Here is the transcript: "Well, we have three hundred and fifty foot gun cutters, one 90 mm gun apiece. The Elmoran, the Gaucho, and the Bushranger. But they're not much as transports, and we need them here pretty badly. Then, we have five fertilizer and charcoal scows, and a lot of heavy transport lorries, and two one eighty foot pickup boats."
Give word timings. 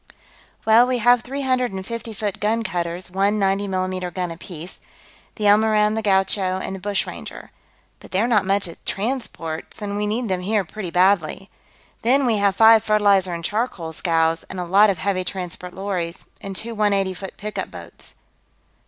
"Well, 0.65 0.87
we 0.87 0.97
have 0.97 1.21
three 1.21 1.43
hundred 1.43 1.71
and 1.71 1.85
fifty 1.85 2.11
foot 2.11 2.39
gun 2.39 2.63
cutters, 2.63 3.11
one 3.11 3.37
90 3.37 3.67
mm 3.67 4.13
gun 4.15 4.31
apiece. 4.31 4.79
The 5.35 5.43
Elmoran, 5.43 5.93
the 5.93 6.01
Gaucho, 6.01 6.57
and 6.57 6.75
the 6.75 6.79
Bushranger. 6.79 7.51
But 7.99 8.09
they're 8.09 8.27
not 8.27 8.43
much 8.43 8.67
as 8.67 8.79
transports, 8.83 9.79
and 9.79 9.95
we 9.95 10.07
need 10.07 10.27
them 10.27 10.41
here 10.41 10.65
pretty 10.65 10.89
badly. 10.89 11.51
Then, 12.01 12.25
we 12.25 12.37
have 12.37 12.55
five 12.55 12.83
fertilizer 12.83 13.31
and 13.35 13.45
charcoal 13.45 13.93
scows, 13.93 14.41
and 14.49 14.59
a 14.59 14.65
lot 14.65 14.89
of 14.89 14.97
heavy 14.97 15.23
transport 15.23 15.75
lorries, 15.75 16.25
and 16.41 16.55
two 16.55 16.73
one 16.73 16.93
eighty 16.93 17.13
foot 17.13 17.37
pickup 17.37 17.69
boats." 17.69 18.15